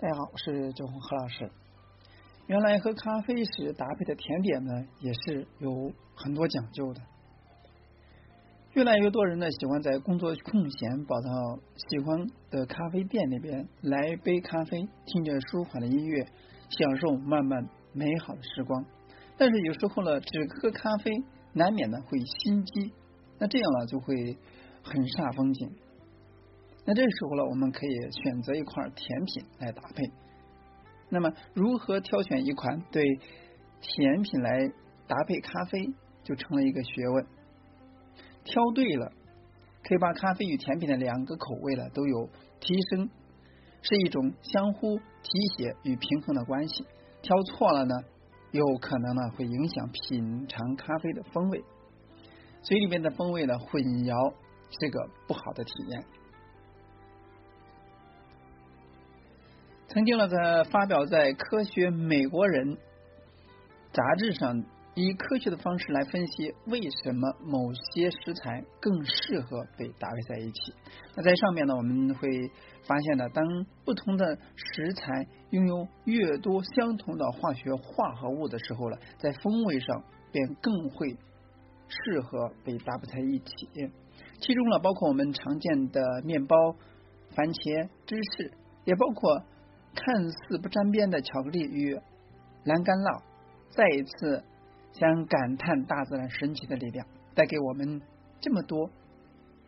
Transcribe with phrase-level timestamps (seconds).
[0.00, 1.50] 大家好，我是周红何老师。
[2.46, 7.02] 原来喝咖啡时搭配的甜点呢，也是有很多讲究的。
[8.72, 16.24] 越来越多人呢，喜欢在工作空闲跑到喜欢的咖啡店那边来一杯咖啡，听着舒缓的音乐，
[16.70, 18.82] 享受慢慢美好的时光。
[19.36, 21.10] 但是有时候呢，只喝咖啡
[21.52, 22.90] 难免呢会心悸，
[23.38, 24.38] 那这样呢就会
[24.82, 25.70] 很煞风景。
[26.84, 30.10] 那这时候呢，我们可以选择一块甜品来搭配。
[31.08, 33.04] 那么，如何挑选一款对
[33.80, 34.68] 甜品来
[35.06, 37.26] 搭配咖啡，就成了一个学问。
[38.44, 39.12] 挑对了，
[39.82, 42.28] 可以把咖啡与甜品的两个口味呢都有
[42.60, 43.10] 提升，
[43.82, 46.86] 是一种相互提携与平衡的关系。
[47.22, 47.94] 挑错了呢，
[48.52, 51.62] 有可能呢会影响品尝咖啡的风味，
[52.62, 54.34] 嘴里面的风味呢混淆，
[54.80, 56.04] 是个不好的体验。
[59.92, 62.76] 曾经呢，在发表在《科学美国人》
[63.92, 64.64] 杂志上。
[64.96, 70.74] 以科学的方式来分析为什么某些食材更适合被搭配在一起。
[71.14, 72.28] 那在上面呢，我们会
[72.82, 73.44] 发现呢，当
[73.84, 81.16] 不同的食材拥有越多相同的化学化合物的时候呢，在风味上便更会
[81.88, 83.54] 适合被搭配在一起。
[84.40, 86.56] 其中呢，包括我们常见的面包、
[87.30, 88.52] 番茄、芝士，
[88.84, 89.44] 也包括
[90.04, 91.94] 看似不沾边的巧克力与
[92.64, 93.22] 蓝干酪。
[93.70, 94.44] 再一次。
[94.92, 98.02] 将感叹大自然神奇的力量，带给我们
[98.40, 98.90] 这么多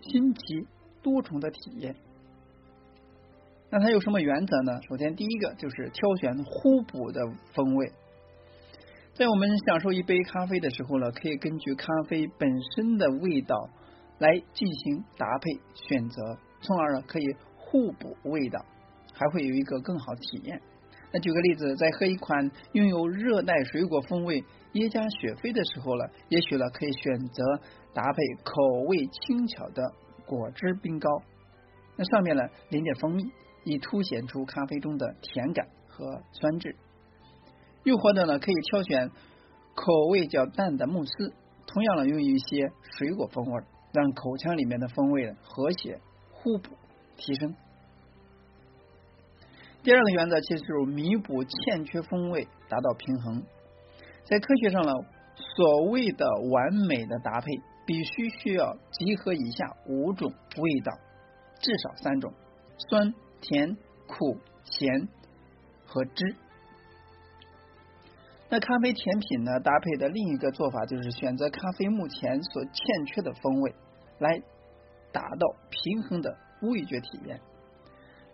[0.00, 0.40] 新奇
[1.02, 1.96] 多重的体验。
[3.68, 4.80] 那它有什么原则呢？
[4.88, 7.20] 首先，第一个就是挑选互补的
[7.52, 7.90] 风味。
[9.12, 13.68] 在我们享受一杯咖啡的时候呢，可以根据咖啡本身的味道
[14.18, 17.24] 来进行搭配选择，从而呢可以
[17.56, 18.64] 互补味道，
[19.18, 20.60] 还会有一个更好的体验。
[21.10, 27.42] 那举个例子，在喝一款拥有热带水果风味耶加雪菲的时候呢，也许呢可以选择
[27.94, 29.90] 搭配口味轻巧的
[30.26, 31.08] 果汁冰糕，
[31.96, 33.24] 那上面呢淋点蜂蜜，
[33.64, 36.76] 以凸显出咖啡中的甜感和酸质。
[37.84, 39.08] 又或者呢可以挑选
[39.74, 41.32] 口味较淡的慕斯，
[41.66, 43.62] 同样呢用一些水果风味，
[43.94, 45.98] 让口腔里面的风味和谐
[46.30, 46.76] 互补
[47.16, 47.54] 提升。
[49.88, 53.42] 第二个原则其实就是弥补欠缺风味，达到平衡。
[54.24, 54.92] 在科学上呢，
[55.56, 57.46] 所谓的完美的搭配，
[57.86, 60.92] 必须需要集合以下五种味道，
[61.62, 62.34] 至少三种：
[62.90, 65.08] 酸、甜、苦、咸
[65.86, 66.36] 和汁。
[68.50, 73.74] 那咖啡甜品呢，搭配的另一个做法就是选择咖啡目前所欠缺的风味，
[74.18, 74.38] 来
[75.12, 77.40] 达到平衡的味觉体验。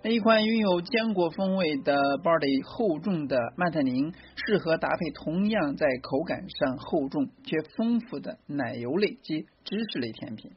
[0.07, 10.51] 那一款拥有坚果风味的 body 厚重的曼特宁，适合搭配同样在口感上厚重却丰富的奶油类及芝士类甜品，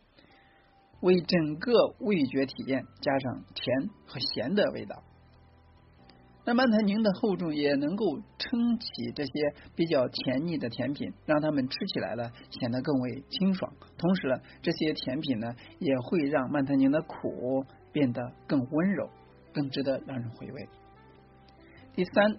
[0.99, 5.01] 为整个味觉体验加上甜和咸的味道。
[6.43, 9.31] 那曼特宁的厚重也能够撑起这些
[9.77, 13.71] 比较甜腻的甜品，让它们吃起来呢显得更为清爽。
[13.97, 19.09] 同时呢，这些甜品呢也会让曼特宁的苦变得更温柔。
[19.57, 20.69] 更值得让人回味。
[21.95, 22.37] 第三，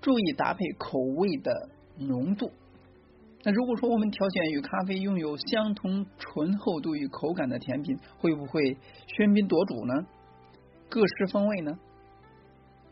[0.00, 1.68] 注意搭配口味的
[1.98, 2.50] 浓度。
[3.42, 8.78] 那如果说我们挑选与咖啡拥有相同醇厚度与口感的甜品，会不会
[9.08, 10.06] 喧宾夺主呢？
[10.88, 11.78] 各式风味呢？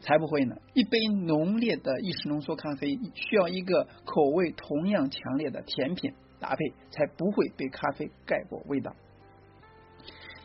[0.00, 0.54] 才不会呢！
[0.74, 8.94] 一杯浓烈的意式浓缩咖啡，需要一个口味同样强烈的甜品搭配，才不会被咖啡盖过味道。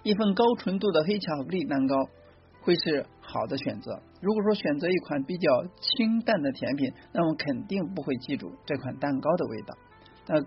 [0.04, 1.96] 一份高纯度的黑巧克力蛋糕。
[2.62, 4.02] 会是好的选择。
[4.22, 5.50] 如果说选择一款比较
[5.80, 9.76] 清淡的甜品，那么肯定不会记住这款蛋糕的味道。
[10.28, 10.42] 那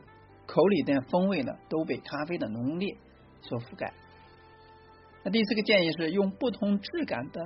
[0.46, 2.96] 口里的风味呢，都被咖啡的浓烈
[3.42, 3.92] 所覆盖。
[5.24, 7.42] 那第四个建议是用不同质感的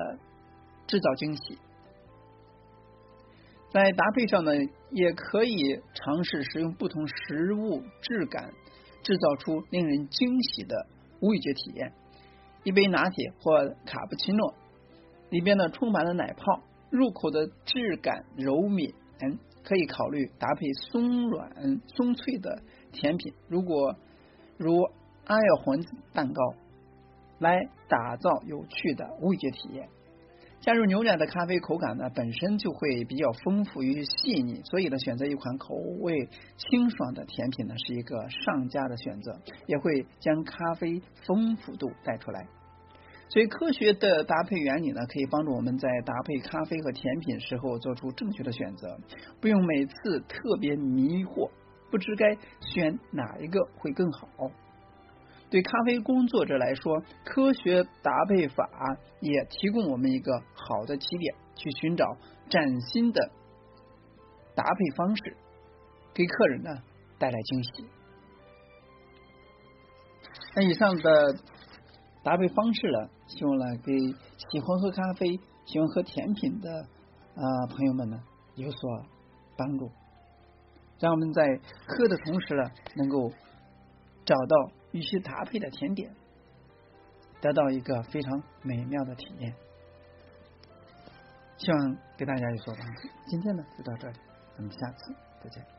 [0.87, 1.59] 制造惊喜。
[3.71, 4.53] 在搭配上呢，
[4.91, 8.51] 也可以尝试使用不同食物质感，
[9.03, 10.75] 制造出令人惊喜的
[11.21, 11.93] 味觉体验。
[12.69, 14.53] 一杯拿铁或卡布奇诺，
[15.31, 16.61] 里边呢充满了奶泡，
[16.91, 18.93] 入口的质感柔绵，
[19.65, 22.61] 可以考虑搭配松软松脆的
[22.93, 23.97] 甜品，如果
[24.59, 24.83] 如
[25.25, 25.81] 阿尔浑
[26.13, 26.43] 蛋糕，
[27.39, 29.89] 来打造有趣的味觉体验。
[30.61, 36.29] 加入牛奶的咖啡口感呢本身就会比较丰富与细腻，所以呢选择一款口味
[36.59, 42.47] 清爽的甜品呢是一个上佳的选择，也会将咖啡丰富度带出来。
[43.31, 48.99] 所以科学的搭配原理呢，可以帮助我们在搭配咖啡和甜品时候做出正确的选择，
[49.41, 51.51] 不用每次特别迷惑，
[51.91, 54.29] 不知该选哪一个会更好。
[55.51, 58.69] 对咖啡工作者来说，科学搭配法
[59.21, 62.05] 也提供我们一个好的起点，去寻找
[62.51, 63.31] 崭新的
[64.55, 65.37] 搭配方式，
[66.15, 66.71] 给客人呢
[67.19, 67.71] 带来惊喜。
[70.55, 71.35] 那以上的
[72.23, 73.93] 搭配方式呢，希望呢给
[74.51, 76.69] 喜欢喝咖啡、喜欢喝甜品的
[77.37, 78.21] 啊朋友们呢
[78.57, 79.07] 有所
[79.57, 79.91] 帮助，
[80.99, 83.31] 让我们在喝的同时呢，能够
[84.25, 84.73] 找到。
[84.91, 86.11] 与其搭配的甜点，
[87.43, 89.55] 得到一个非常美妙的体验。
[91.59, 93.09] 希望给大家有所帮助。
[93.27, 94.19] 今天呢就到这里，
[94.57, 95.15] 咱们下次
[95.45, 95.78] 再见。